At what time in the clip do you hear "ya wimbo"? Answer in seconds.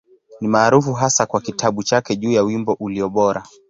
2.31-2.77